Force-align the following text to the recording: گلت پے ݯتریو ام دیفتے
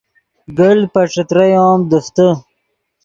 گلت 0.57 0.87
پے 0.93 1.01
ݯتریو 1.13 1.63
ام 1.73 1.81
دیفتے 1.89 2.27